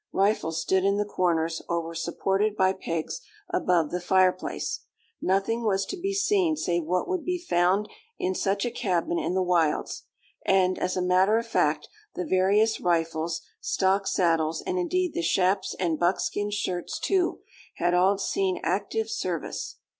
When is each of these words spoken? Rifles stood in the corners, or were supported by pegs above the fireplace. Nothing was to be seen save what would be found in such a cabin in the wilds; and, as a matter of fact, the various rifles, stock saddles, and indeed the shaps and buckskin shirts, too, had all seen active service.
Rifles 0.13 0.59
stood 0.59 0.83
in 0.83 0.97
the 0.97 1.05
corners, 1.05 1.61
or 1.69 1.79
were 1.79 1.93
supported 1.93 2.57
by 2.57 2.73
pegs 2.73 3.21
above 3.51 3.91
the 3.91 4.01
fireplace. 4.01 4.79
Nothing 5.21 5.63
was 5.63 5.85
to 5.85 5.95
be 5.95 6.11
seen 6.11 6.55
save 6.57 6.85
what 6.85 7.07
would 7.07 7.23
be 7.23 7.37
found 7.37 7.87
in 8.17 8.33
such 8.33 8.65
a 8.65 8.71
cabin 8.71 9.19
in 9.19 9.35
the 9.35 9.43
wilds; 9.43 10.05
and, 10.43 10.79
as 10.79 10.97
a 10.97 11.03
matter 11.03 11.37
of 11.37 11.45
fact, 11.45 11.87
the 12.15 12.25
various 12.25 12.79
rifles, 12.81 13.43
stock 13.59 14.07
saddles, 14.07 14.63
and 14.65 14.79
indeed 14.79 15.13
the 15.13 15.21
shaps 15.21 15.75
and 15.79 15.99
buckskin 15.99 16.49
shirts, 16.49 16.97
too, 16.99 17.41
had 17.75 17.93
all 17.93 18.17
seen 18.17 18.59
active 18.63 19.07
service. 19.07 19.77